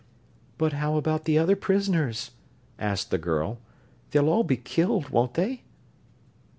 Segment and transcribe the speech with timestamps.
[0.57, 2.31] "But how about the other prisoners?"
[2.79, 3.59] asked the girl.
[4.09, 5.61] "They'll all be killed, won't they?"